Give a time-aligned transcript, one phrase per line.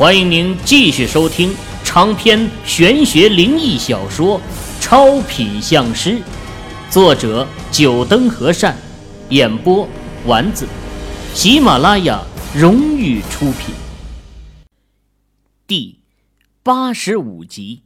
[0.00, 1.54] 欢迎您继续收听
[1.84, 4.40] 长篇玄学灵异小说
[4.80, 6.12] 《超品相师》，
[6.90, 8.74] 作者：九灯和善，
[9.28, 9.86] 演播：
[10.24, 10.66] 丸子，
[11.34, 12.24] 喜马拉雅
[12.56, 13.74] 荣誉出品。
[15.66, 15.98] 第
[16.62, 17.82] 八十五集，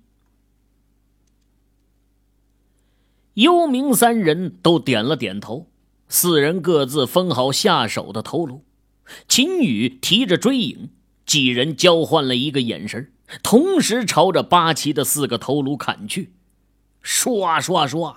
[3.33, 5.67] 幽冥三人都点了点头，
[6.09, 8.63] 四人各自分好下手的头颅。
[9.27, 10.91] 秦羽提着追影。
[11.27, 16.33] 几人交换了一个眼神，同时朝着八旗的四个头颅砍去。
[17.03, 18.17] 唰唰唰！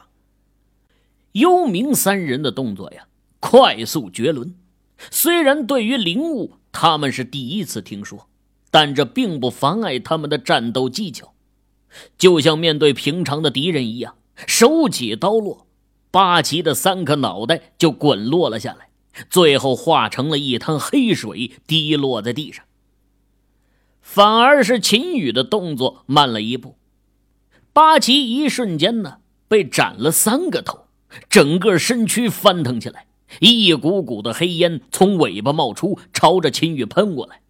[1.33, 3.07] 幽冥三人的动作呀，
[3.39, 4.55] 快速绝伦。
[5.11, 8.27] 虽然对于灵物他们是第一次听说，
[8.71, 11.33] 但这并不妨碍他们的战斗技巧。
[12.17, 14.15] 就像面对平常的敌人一样，
[14.45, 15.67] 手起刀落，
[16.11, 18.89] 八旗的三颗脑袋就滚落了下来，
[19.29, 22.65] 最后化成了一滩黑水，滴落在地上。
[24.09, 26.77] 反而是秦羽的动作慢了一步，
[27.73, 29.17] 八旗一瞬间呢
[29.49, 30.87] 被斩了三个头，
[31.29, 33.05] 整个身躯翻腾起来，
[33.41, 37.41] 一股股的黑烟从尾巴冒出，朝着秦羽喷过来。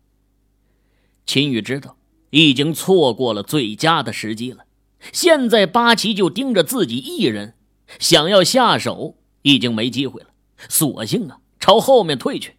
[1.27, 1.95] 秦羽知道
[2.31, 4.65] 已经错过了最佳的时机了，
[5.13, 7.53] 现在八旗就盯着自己一人，
[7.99, 10.29] 想要下手已经没机会了，
[10.67, 12.55] 索性啊朝后面退去。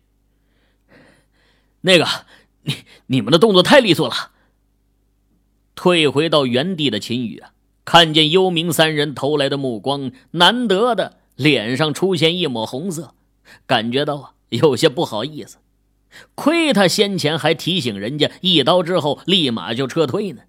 [1.81, 2.07] 那个。
[2.69, 2.75] 你
[3.19, 4.33] 你们的动作太利索了。
[5.75, 7.53] 退回到原地的秦羽啊，
[7.85, 13.15] 看见幽冥三人投来的目光，难得的脸上出现一抹红色，
[13.67, 15.59] 感觉到啊有些不好意思。
[16.35, 20.43] 亏他先前还提醒人家一刀之后立马就撤退呢，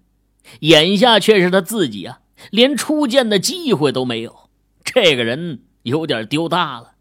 [0.60, 4.50] 眼下却是他自己啊连出剑的机会都没有，
[4.82, 6.94] 这个人有点丢大了。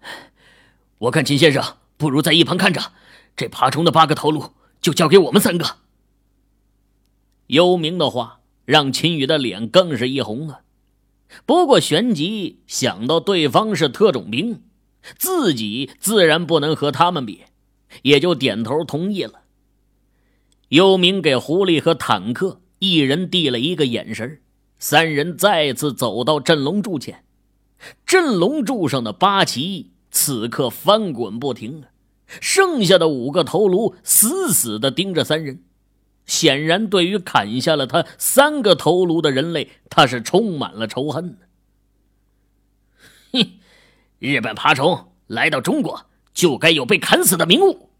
[0.98, 2.92] 我看秦先生不如在一旁看着。
[3.36, 5.78] 这爬虫的八个头颅就交给我们三个。
[7.48, 10.60] 幽冥的话让秦羽的脸更是一红啊。
[11.46, 14.62] 不过旋即想到对方是特种兵，
[15.18, 17.42] 自己自然不能和他们比，
[18.02, 19.40] 也就点头同意了。
[20.68, 24.40] 幽冥给狐狸和坦克一人递了一个眼神，
[24.78, 27.24] 三人再次走到镇龙柱前。
[28.06, 31.88] 镇龙柱上的八旗此刻翻滚不停啊。
[32.40, 35.62] 剩下的五个头颅死死地盯着三人，
[36.26, 41.38] 显然对于砍下了他三个头颅的人类，他是充满了仇恨
[43.32, 43.46] 哼，
[44.18, 47.90] 日本爬虫来到中国，就该有被砍死的名物。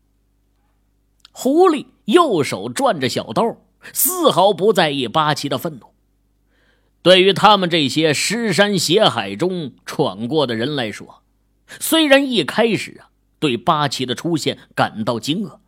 [1.33, 3.56] 狐狸右手转着小刀，
[3.93, 5.87] 丝毫不在意八旗的愤怒。
[7.03, 11.22] 对于他们这些尸山血海中闯过的人来说，
[11.81, 13.11] 虽然一开始啊。
[13.39, 15.59] 对八旗的出现感到惊愕，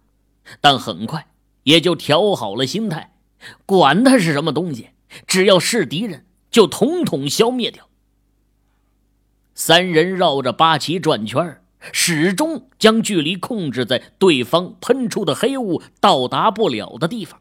[0.61, 1.29] 但很快
[1.65, 3.13] 也就调好了心态。
[3.67, 4.91] 管他是什么东西，
[5.27, 7.89] 只要是敌人，就统统消灭掉。
[9.55, 11.63] 三人绕着八旗转圈，
[11.93, 17.41] 始终将距离控制在对方喷出的黑雾到达不了的地方。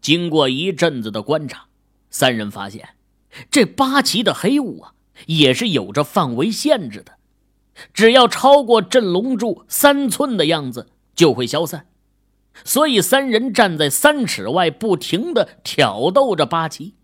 [0.00, 1.66] 经过一阵子的观察，
[2.10, 2.90] 三人发现，
[3.50, 4.94] 这八旗的黑雾啊，
[5.26, 7.17] 也是有着范围限制的。
[7.92, 11.86] 只要超过镇龙柱三寸的样子，就会消散。
[12.64, 16.94] 所以三人站在三尺外，不停的挑逗着八旗。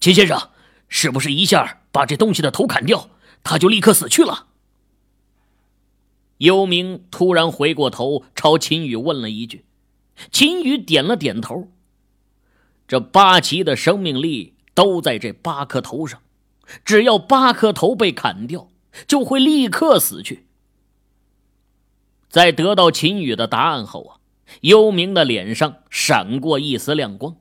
[0.00, 0.50] 秦先生，
[0.88, 3.08] 是不是一下把这东西的头砍掉，
[3.42, 4.46] 他就立刻死去了？
[6.38, 9.64] 幽冥突然回过头，朝秦羽问了一句。
[10.32, 11.68] 秦羽点了点头。
[12.86, 16.20] 这八旗的生命力都在这八颗头上，
[16.84, 18.68] 只要八颗头被砍掉。
[19.06, 20.46] 就会立刻死去。
[22.28, 24.12] 在得到秦羽的答案后啊，
[24.62, 27.36] 幽冥的脸上闪过一丝亮光。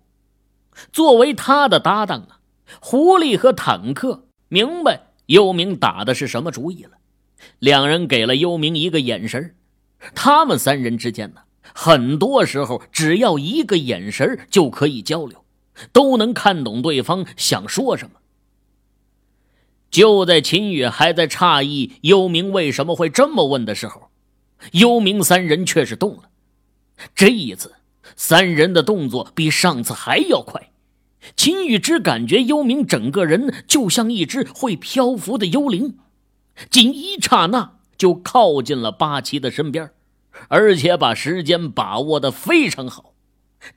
[0.91, 2.39] 作为他的搭档啊，
[2.79, 6.91] 狐狸和坦克明白幽冥打的是什么主意了。
[7.59, 9.55] 两人给了幽冥一个眼神
[10.13, 11.41] 他们三人之间呢，
[11.73, 15.43] 很多时候只要一个眼神就可以交流，
[15.91, 18.19] 都能看懂对方想说什么。
[19.93, 24.09] 就在秦羽还在诧异幽冥为什么会这么问的时候，
[24.71, 26.23] 幽冥三人却是动了。
[27.13, 27.75] 这一次，
[28.15, 30.71] 三人的动作比上次还要快。
[31.35, 35.99] 秦羽只感觉幽冥整个人就像一只会漂浮的幽灵，
[36.71, 39.91] 仅一刹那就靠近了八旗的身边，
[40.47, 43.13] 而且把时间把握的非常好，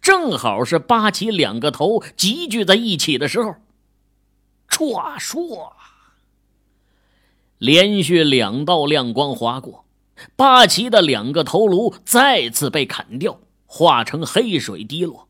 [0.00, 3.56] 正好是八旗两个头集聚在一起的时候。
[4.70, 5.75] 唰唰。
[7.58, 9.84] 连续两道亮光划过，
[10.36, 15.28] 八旗的两个头颅再次被砍掉，化成黑水滴落。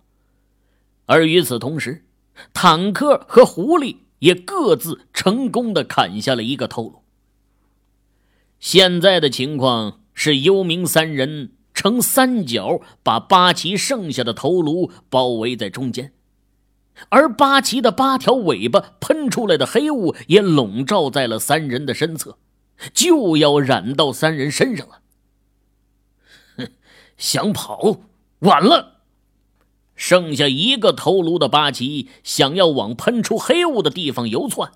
[1.06, 2.04] 而与此同时，
[2.52, 7.02] 坦克和狐狸也各自成功的砍下了一个头颅。
[8.58, 16.12] 现在的情况是，幽冥三人呈三角把八旗剩下的头颅包围在中间，
[17.08, 22.38] 而八旗的八条尾巴喷出来的黑雾也笼罩在了三人的身侧，
[22.94, 25.00] 就要染到三人身上了。
[26.56, 26.68] 哼，
[27.16, 28.00] 想跑，
[28.40, 28.94] 晚了。
[29.94, 34.72] 剩下一个头颅的八旗想要往喷出黑雾的地方游窜，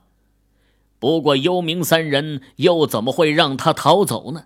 [0.99, 4.45] 不过幽冥三人又怎么会让他逃走呢？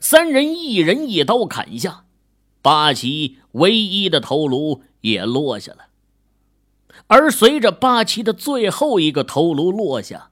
[0.00, 2.04] 三人一人一刀砍下，
[2.62, 5.85] 八旗唯一的头颅也落下了。
[7.06, 10.30] 而随着八旗的最后一个头颅落下，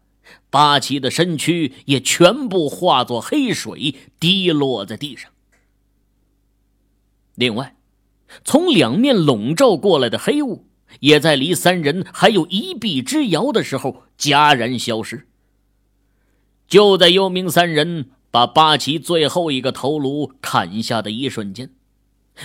[0.50, 5.30] 八旗的身躯也全部化作黑水滴落在地上。
[7.34, 7.76] 另外。
[8.42, 10.66] 从两面笼罩过来的黑雾，
[10.98, 15.28] 也在离三人还有一臂之遥的时候戛然消失。
[16.66, 21.70] 就在幽冥三人把八旗最后一个头颅砍下的一瞬间，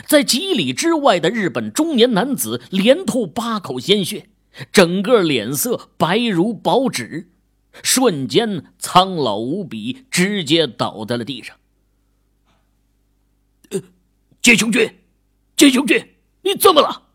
[0.05, 4.29] 在几里之外的日本中年男子连吐八口鲜血，
[4.71, 7.31] 整个脸色白如薄纸，
[7.83, 11.55] 瞬间苍老无比，直接倒在了地上。
[13.71, 13.81] 呃，
[14.41, 14.95] 剑雄君。
[15.55, 17.07] 剑雄君，你怎么了？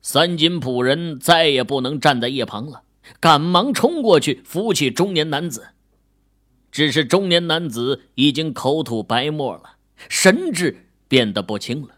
[0.00, 2.82] 三金仆人再也不能站在一旁了，
[3.18, 5.70] 赶忙冲过去扶起中年男子。
[6.70, 9.78] 只是中年男子已经口吐白沫了，
[10.08, 11.96] 神志变得不清了。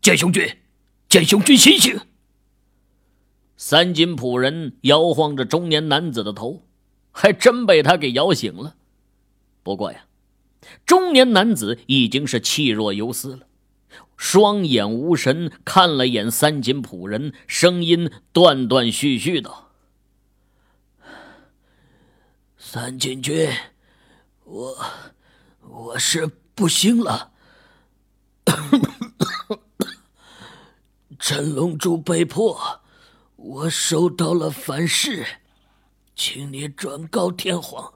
[0.00, 0.58] 剑雄君，
[1.08, 2.00] 剑雄君，醒醒！
[3.56, 6.66] 三金仆人摇晃着中年男子的头，
[7.12, 8.76] 还真被他给摇醒了。
[9.62, 10.06] 不过呀。
[10.86, 13.46] 中年男子已经是气若游丝了，
[14.16, 19.72] 双眼无神，看了眼三金仆人，声音断断续续道
[22.56, 23.50] ：“三金君，
[24.44, 24.74] 我
[25.60, 27.33] 我是不行了。
[31.18, 32.80] 陈龙珠被迫，
[33.36, 35.24] 我受到了反噬，
[36.14, 37.94] 请你转告天皇，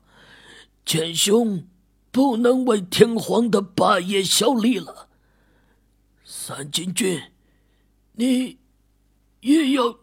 [0.85, 1.67] 剑兄。”
[2.11, 5.09] 不能为天皇的霸业效力了，
[6.25, 7.21] 三金君，
[8.13, 8.59] 你
[9.41, 9.99] 也要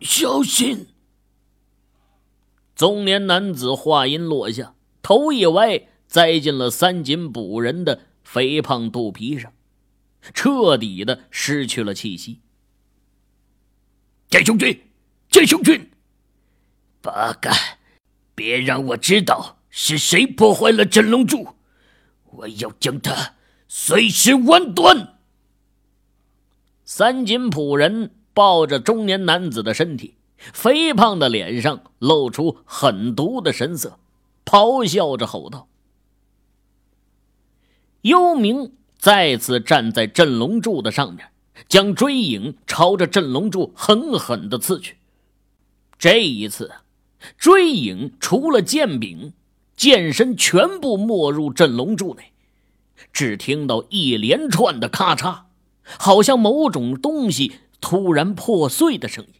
[0.00, 0.86] 小心。
[2.76, 9.52] 中年男子话音落下，头一歪，栽进了三金捕人的肥胖肚皮上，
[10.32, 12.40] 彻底的失去了气息。
[14.28, 14.80] 剑雄君，
[15.30, 15.90] 剑雄君，
[17.00, 17.52] 八嘎！
[18.34, 19.56] 别让我知道。
[19.70, 21.54] 是谁破坏了镇龙柱？
[22.24, 23.34] 我要将他
[23.68, 25.18] 碎尸万段！
[26.84, 34.00] 三金仆人抱着中年男子的身体，肥胖的脸上露出狠毒的神色，
[34.44, 35.68] 咆哮着吼道
[38.02, 41.28] ：“幽冥再次站在镇龙柱的上面，
[41.68, 44.96] 将追影朝着镇龙柱狠狠的刺去。
[45.98, 46.72] 这一次，
[47.36, 49.32] 追影除了剑柄。”
[49.78, 52.32] 剑身全部没入镇龙柱内，
[53.12, 55.42] 只听到一连串的咔嚓，
[55.84, 59.34] 好像某种东西突然破碎的声音。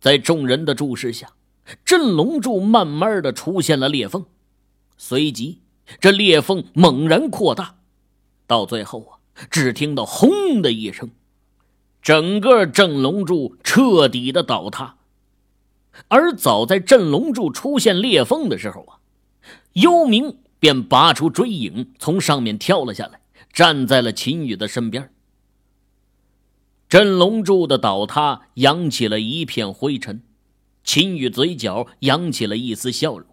[0.00, 1.34] 在众人的注视下，
[1.84, 4.24] 镇龙柱慢慢的出现了裂缝，
[4.96, 5.60] 随即
[6.00, 7.74] 这裂缝猛然扩大，
[8.50, 9.12] 到最后啊，
[9.48, 11.12] 只听到轰的一声，
[12.02, 14.96] 整个镇龙柱彻底的倒塌。
[16.08, 18.96] 而早在镇龙柱出现裂缝的时候啊。
[19.74, 23.20] 幽冥便拔出追影，从上面跳了下来，
[23.52, 25.12] 站在了秦羽的身边。
[26.88, 30.24] 镇龙柱的倒塌扬起了一片灰尘，
[30.82, 33.28] 秦羽嘴角扬起了一丝笑容。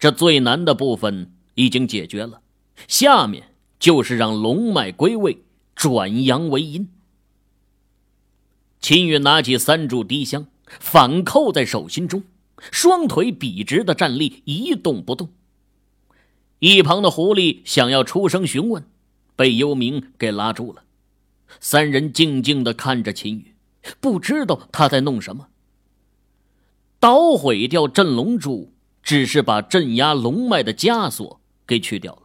[0.00, 2.40] 这最难的部分已经解决了，
[2.88, 3.51] 下面
[3.82, 5.42] 就是让龙脉归位，
[5.74, 6.88] 转阳为阴。
[8.80, 10.46] 秦羽拿起三柱低香，
[10.78, 12.22] 反扣在手心中。
[12.70, 15.30] 双腿笔直的站立，一动不动。
[16.60, 18.84] 一旁的狐狸想要出声询问，
[19.34, 20.84] 被幽冥给拉住了。
[21.58, 23.56] 三人静静的看着秦羽，
[23.98, 25.48] 不知道他在弄什么。
[27.00, 28.72] 捣毁掉镇龙柱，
[29.02, 32.21] 只是把镇压龙脉的枷锁给去掉了。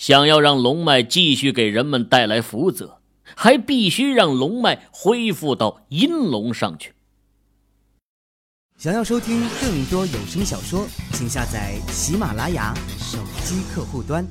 [0.00, 3.02] 想要让龙脉继续给人们带来福泽，
[3.36, 6.94] 还必须让龙脉恢复到阴龙上去。
[8.78, 12.74] 想要收听更多有声小说，请下载喜马拉雅。
[12.98, 14.26] 手机客户端。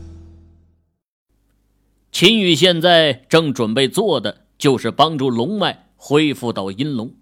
[2.11, 7.13] 秦羽现在正准备做的就是帮助龙脉恢复到阴龙。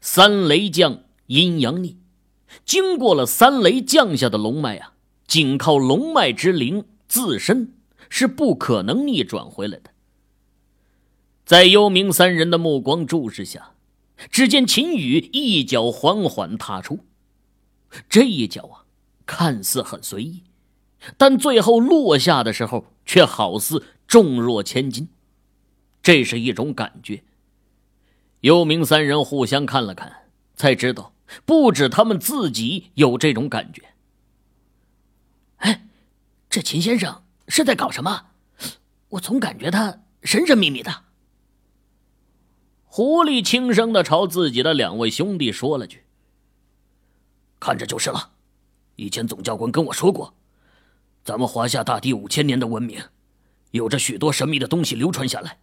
[0.00, 1.98] 三雷降，阴阳逆，
[2.64, 4.94] 经过了三雷降下的龙脉啊，
[5.26, 7.74] 仅靠龙脉之灵自身
[8.08, 9.90] 是不可能逆转回来的。
[11.44, 13.74] 在幽冥三人的目光注视下，
[14.30, 17.00] 只见秦羽一脚缓缓踏出，
[18.08, 18.84] 这一脚啊，
[19.24, 20.42] 看似很随意，
[21.16, 25.08] 但最后落下的时候，却好似重若千斤。
[26.02, 27.22] 这是一种感觉。
[28.40, 31.12] 幽冥三人互相看了看，才知道
[31.44, 33.82] 不止他们自己有这种感觉。
[36.56, 38.28] 哎，这秦先生是在搞什么？
[39.10, 41.04] 我总感觉他神神秘秘的。
[42.86, 46.04] 狐狸轻声的朝自己的两位兄弟说了句
[47.60, 48.30] ：“看着就是了。
[48.94, 50.34] 以前总教官跟我说过，
[51.22, 53.02] 咱们华夏大地五千年的文明，
[53.72, 55.58] 有着许多神秘的东西流传下来。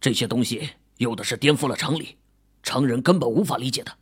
[0.00, 2.16] 这些东西有的是颠覆了常理，
[2.64, 3.96] 常人根本无法理解的。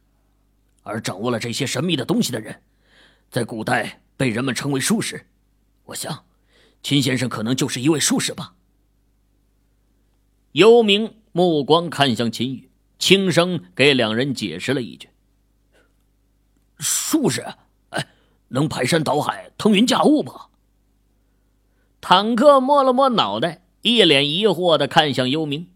[0.83, 2.63] 而掌握了这些神秘的东西的人，
[3.31, 5.27] 在古代被人们称为术士。
[5.91, 6.25] 我想，
[6.83, 8.55] 秦先生可能就是一位术士吧。”
[10.53, 11.13] 幽冥。
[11.33, 12.69] 目光看向秦羽，
[12.99, 15.11] 轻声给两人解释了一句
[16.77, 17.47] ：“术士，
[17.91, 18.09] 哎，
[18.49, 20.49] 能排山倒海、腾云驾雾吗？”
[22.03, 25.67] 坦克摸了摸脑袋，一脸疑惑的看向幽冥：“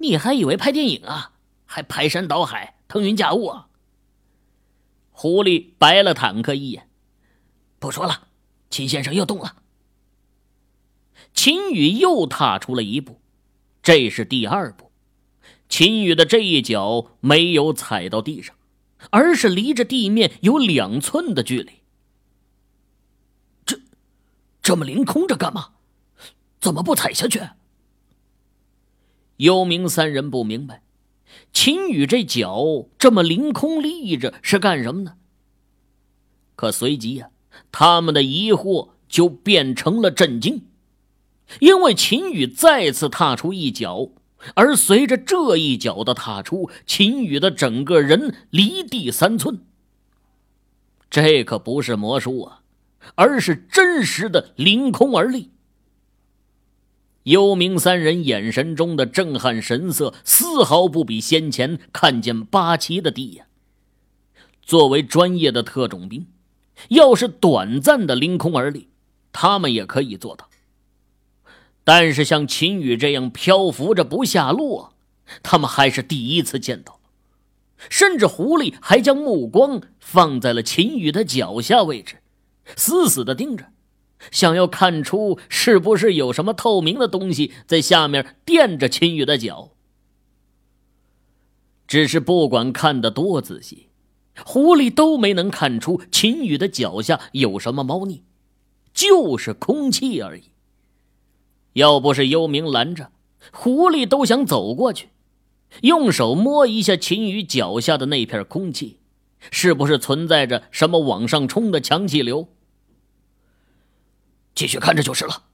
[0.00, 1.32] 你还以为拍电影啊？
[1.66, 3.68] 还排山倒海、腾云驾雾啊？”
[5.12, 6.88] 狐狸白了坦克一眼
[7.78, 8.28] ：“不说了，
[8.70, 9.56] 秦先生又动了。”
[11.34, 13.20] 秦羽又踏出了一步。
[13.82, 14.90] 这是第二步，
[15.68, 18.54] 秦羽的这一脚没有踩到地上，
[19.10, 21.72] 而是离着地面有两寸的距离。
[23.64, 23.80] 这，
[24.60, 25.70] 这么凌空着干嘛？
[26.60, 27.40] 怎么不踩下去？
[29.38, 30.82] 幽冥三人不明白，
[31.54, 35.16] 秦羽这脚这么凌空立着是干什么呢？
[36.54, 37.30] 可随即呀，
[37.72, 40.66] 他们的疑惑就变成了震惊。
[41.58, 44.10] 因为秦羽再次踏出一脚，
[44.54, 49.60] 而随着这一脚的踏出，秦羽的整个人离地三寸。
[51.10, 52.62] 这可不是魔术啊，
[53.16, 55.50] 而是真实的凌空而立。
[57.24, 63.46] 幽冥三人眼神中的震撼神色，丝毫不比先前看见八旗的低呀。
[64.62, 66.26] 作为专业的特种兵，
[66.88, 68.88] 要是短暂的凌空而立，
[69.32, 70.48] 他们也可以做到。
[71.84, 74.94] 但是像秦羽这样漂浮着不下落，
[75.42, 77.00] 他们还是第一次见到。
[77.88, 82.16] 甚至狐狸还将目光放在了秦羽的脚下位置，
[82.76, 83.72] 死死的盯着，
[84.30, 89.70] 想要看出是不是有什么透明的东西在下面垫着秦羽的脚。
[91.88, 93.88] 只是不管看得多仔细，
[94.44, 98.22] 狐狸都没能看出秦羽的脚下有什么猫腻，
[98.94, 100.44] 就是空气而已。
[101.74, 103.12] 要不是幽冥拦着，
[103.52, 105.08] 狐狸都想走过去，
[105.82, 108.98] 用手摸一下秦羽脚下的那片空气，
[109.50, 112.48] 是不是存在着什么往上冲的强气流？
[114.54, 115.44] 继续看着就是了。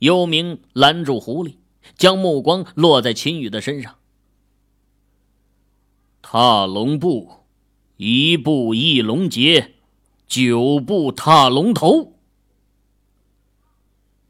[0.00, 1.54] 幽冥拦住狐狸，
[1.96, 3.98] 将目光落在秦羽的身上。
[6.34, 7.44] 踏龙步，
[7.98, 9.74] 一步一龙结，
[10.26, 12.14] 九步踏龙头。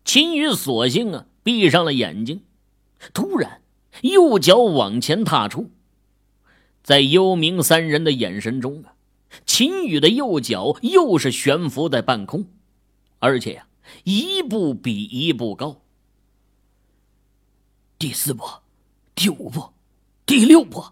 [0.05, 2.43] 秦羽索性啊，闭上了眼睛。
[3.15, 3.63] 突然，
[4.01, 5.71] 右脚往前踏出，
[6.83, 8.97] 在幽冥三人的眼神中啊，
[9.47, 12.47] 秦羽的右脚又是悬浮在半空，
[13.21, 13.69] 而且呀，
[14.03, 15.81] 一步比一步高。
[17.97, 18.45] 第四步，
[19.15, 19.71] 第五步，
[20.27, 20.85] 第六步，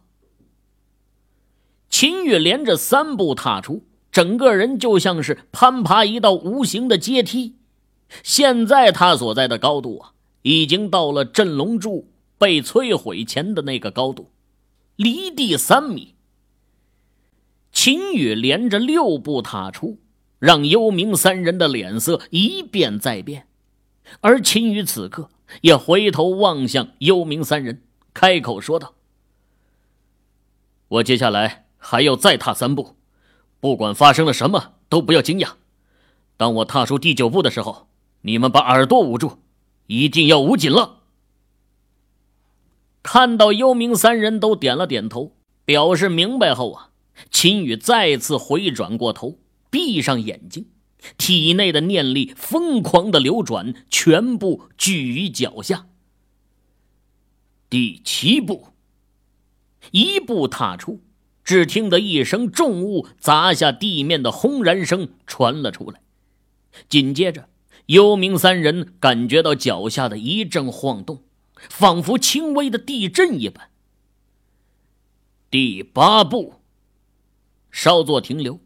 [1.91, 7.57] 秦羽连着三步踏出，整个人就像是攀爬一道无形的阶梯。
[8.23, 14.31] 现在他所在的高度啊，已经到了镇龙柱被摧毁前的那个高度，
[14.97, 16.15] 离地三米。
[17.73, 19.99] 秦羽连着六步踏出，
[20.39, 23.47] 让幽冥三人的脸色一变再变，
[24.21, 25.31] 而秦羽此刻
[25.61, 27.83] 也回头望向幽冥三人，
[28.13, 28.95] 开口说道
[30.89, 32.95] ：“我接下来还要再踏三步，
[33.59, 35.55] 不管发生了什么都不要惊讶。
[36.37, 37.89] 当我踏出第九步的时候。”
[38.23, 39.39] 你们把耳朵捂住，
[39.87, 40.99] 一定要捂紧了。
[43.03, 45.33] 看到幽冥三人都点了点头，
[45.65, 46.91] 表示明白后啊，
[47.31, 49.39] 秦羽再次回转过头，
[49.71, 50.67] 闭上眼睛，
[51.17, 55.87] 体内的念力疯狂的流转，全部聚于脚下。
[57.71, 58.67] 第七步，
[59.93, 61.01] 一步踏出，
[61.45, 66.01] 只听得一声重物砸下地面的轰然声传了出来，
[66.89, 67.49] 紧接着，
[67.87, 71.23] 幽冥三人感觉到脚下的一阵晃动，
[71.69, 73.71] 仿佛轻微的地震一般。
[75.51, 76.55] 第八步。
[77.73, 78.59] 稍作停留，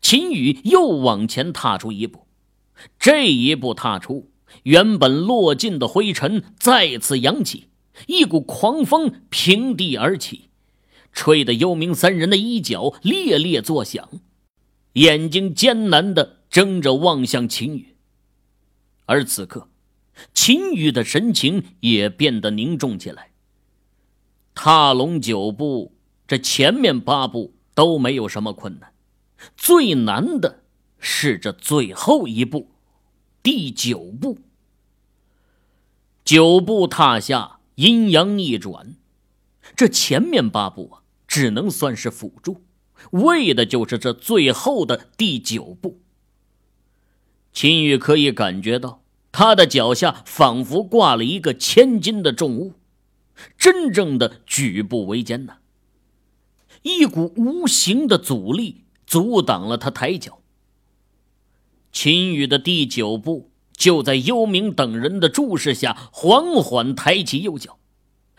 [0.00, 2.28] 秦羽又往前踏出一步。
[2.96, 4.30] 这一步踏出，
[4.62, 7.66] 原本落尽的灰尘再次扬起，
[8.06, 10.48] 一股狂风平地而起，
[11.12, 14.08] 吹得幽冥三人的衣角猎猎作响，
[14.94, 17.96] 眼睛艰难地睁着望向秦羽。
[19.06, 19.68] 而此刻，
[20.34, 23.30] 秦羽的神情也变得凝重起来。
[24.54, 25.94] 踏龙九步，
[26.26, 27.54] 这前面八步。
[27.74, 28.92] 都没有什么困难，
[29.56, 30.62] 最难的
[30.98, 32.68] 是这最后一步，
[33.42, 34.38] 第九步。
[36.22, 38.96] 九步踏下，阴阳逆转，
[39.74, 41.01] 这前面八步啊，
[41.32, 42.60] 只能算是辅助，
[43.12, 45.98] 为的就是这最后的第九步。
[47.54, 52.74] 秦羽可以感觉到，他的脚下仿佛挂了一个千斤的重物，
[53.56, 55.56] 真正的举步维艰呐。
[56.82, 60.40] 一股无形的阻力阻挡了他抬脚。
[61.92, 67.78] 秦羽的第九步就在幽冥等人的注视下缓缓抬起右脚，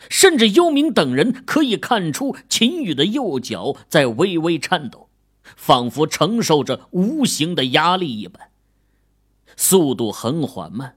[0.08, 5.08] 甚至幽冥等人可以看出秦羽的右脚在微微颤抖，
[5.56, 8.50] 仿佛承受着无形的压力一般。
[9.56, 10.96] 速度很缓慢。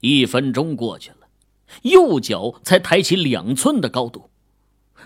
[0.00, 1.28] 一分钟过去了，
[1.82, 4.30] 右脚才抬起两寸的高度。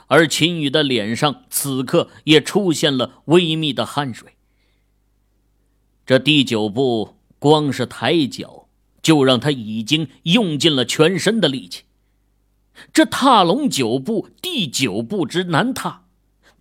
[0.08, 4.34] 而秦羽的脸上此刻也出现了微密的汗水。
[6.04, 8.68] 这第九步，光是抬脚
[9.00, 11.84] 就让他已经用尽了全身的力气。
[12.92, 16.04] 这踏龙九步，第九步之难踏，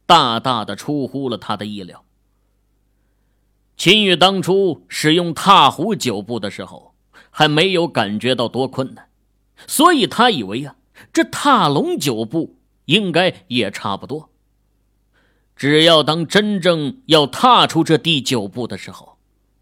[0.05, 2.03] 大大的出乎了他的意料。
[3.77, 6.93] 秦羽当初使用踏虎九步的时候，
[7.29, 9.09] 还没有感觉到多困难，
[9.67, 10.75] 所以他以为啊，
[11.13, 12.57] 这踏龙九步。
[12.85, 14.31] 应该也差不多。
[15.55, 19.17] 只要当真正要踏出这第九步的时候，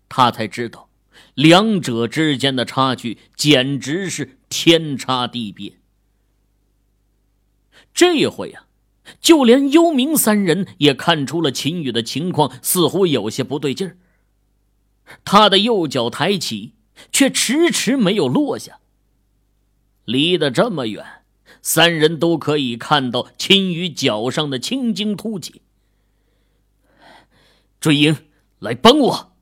[0.07, 0.89] 他才知道，
[1.35, 5.78] 两者之间的差距简直是天差地别。
[7.99, 8.65] 这回啊，
[9.19, 13.97] 就连幽冥三人也看出了秦羽的情况似乎有些不对劲儿。
[15.25, 16.75] 他的右脚抬起，
[17.11, 18.79] 却迟迟没有落下。
[20.05, 21.05] 离得这么远。
[21.61, 25.61] 三人都可以看到秦羽脚上的青筋凸起。
[27.81, 28.15] 追影，
[28.59, 29.33] 来帮我！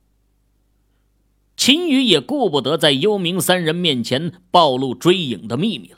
[1.55, 5.93] 秦羽也顾不得在幽冥三人面前暴露追影的秘密，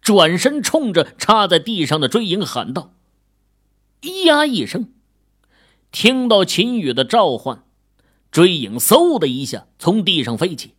[0.00, 2.94] 转身冲着插在地上的追影喊道
[4.00, 4.92] ：“咿呀一声！”
[5.92, 7.64] 听到秦羽的召唤，
[8.30, 10.72] 追影嗖的一下从地上飞起。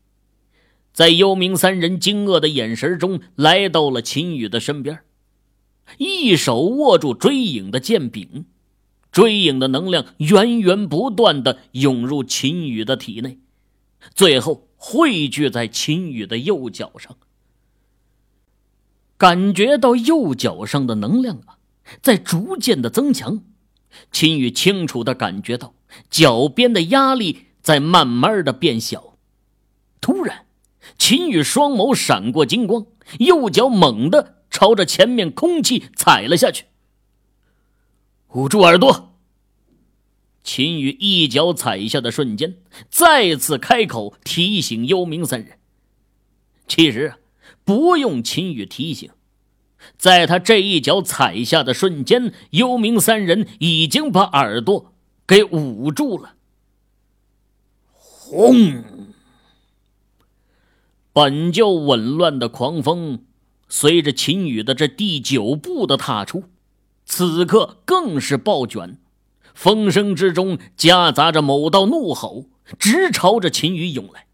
[0.91, 4.99] 在幽冥三人惊愕的眼神中，来到了秦羽的身边，
[5.97, 8.45] 一手握住追影的剑柄，
[9.11, 13.39] 追影的能量源源不断的涌入秦羽的体内，
[14.15, 17.17] 最后汇聚在秦羽的右脚上。
[19.17, 21.57] 感觉到右脚上的能量啊，
[22.01, 23.41] 在逐渐的增强，
[24.11, 25.73] 秦羽清楚的感觉到
[26.09, 29.17] 脚边的压力在慢慢的变小，
[30.01, 30.45] 突然。
[30.97, 32.85] 秦羽双眸闪过金光，
[33.19, 36.65] 右脚猛地朝着前面空气踩了下去。
[38.33, 39.17] 捂住耳朵！
[40.43, 42.57] 秦羽一脚踩下的瞬间，
[42.89, 45.57] 再次开口提醒幽冥三人。
[46.67, 47.13] 其实，
[47.65, 49.09] 不用秦羽提醒，
[49.97, 54.93] 在他这一脚踩下的瞬间，幽冥三人已经把耳朵
[55.25, 56.35] 给捂住了。
[57.85, 58.83] 轰！
[61.13, 63.25] 本就紊乱的狂风，
[63.69, 66.45] 随着秦羽的这第九步的踏出，
[67.05, 68.97] 此刻更是暴卷，
[69.53, 72.47] 风声之中夹杂着某道怒吼，
[72.79, 74.25] 直朝着秦羽涌来。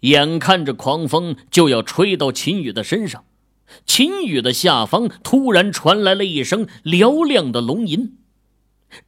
[0.00, 3.24] 眼看着狂风就要吹到秦羽的身上，
[3.84, 8.16] 秦羽的下方突然传来了一声嘹亮的龙吟。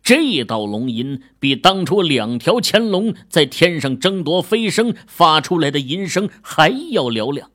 [0.03, 7.51] 这道龙吟比当初两条乾龙在天上争夺飞升发出来的吟声还要嘹亮。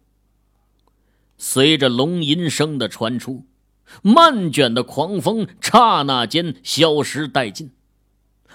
[1.38, 3.44] 随着龙吟声的传出，
[4.02, 7.70] 漫卷的狂风刹那间消失殆尽，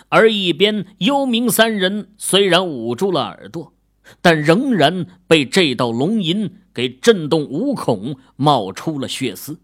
[0.09, 3.73] 而一边幽冥三人虽然捂住了耳朵，
[4.21, 9.61] 但仍然被这道龙吟给震动五孔，冒出了血丝。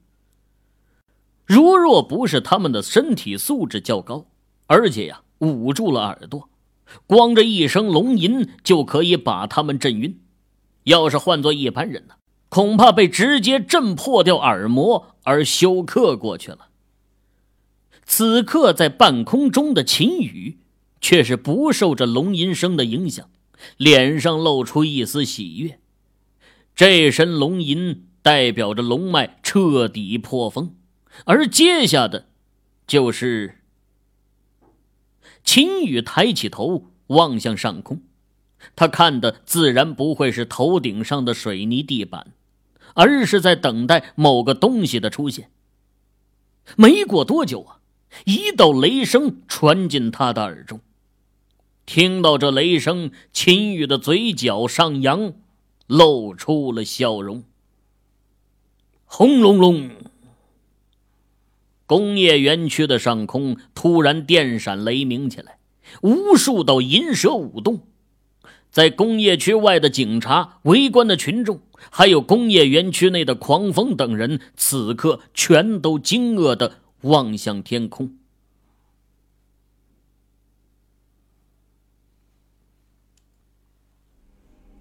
[1.45, 4.27] 如若不是他们的身体素质较高，
[4.67, 6.49] 而且呀捂住了耳朵，
[7.07, 10.21] 光这一声龙吟就可以把他们震晕。
[10.85, 12.15] 要是换做一般人呢，
[12.49, 16.69] 恐怕被直接震破掉耳膜而休克过去了。
[18.05, 20.59] 此刻在半空中的秦羽，
[21.01, 23.29] 却是不受这龙吟声的影响，
[23.77, 25.79] 脸上露出一丝喜悦。
[26.75, 30.75] 这声龙吟代表着龙脉彻底破封，
[31.25, 32.27] 而接下的，
[32.87, 33.61] 就是
[35.43, 38.03] 秦羽抬起头望向上空。
[38.75, 42.33] 他看的自然不会是头顶上的水泥地板，
[42.95, 45.51] 而是在等待某个东西的出现。
[46.77, 47.79] 没过多久啊，
[48.25, 50.81] 一道雷声传进他的耳中。
[51.87, 55.33] 听到这雷声，秦羽的嘴角上扬，
[55.87, 57.45] 露出了笑容。
[59.05, 59.89] 轰隆隆！
[61.87, 65.59] 工业园区的上空突然电闪雷鸣起来，
[66.03, 67.83] 无数道银蛇舞动。
[68.69, 78.17] 在工业区外的警察、围观的群众，还有工业园区内的狂风等人，此刻全都惊愕的望向天空。